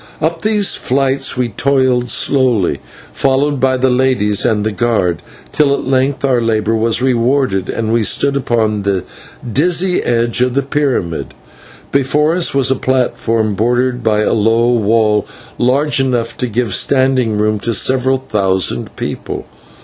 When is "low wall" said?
14.33-15.27